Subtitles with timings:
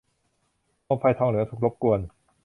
[0.83, 1.99] โคมไฟทองเหลืองถูกรบกวน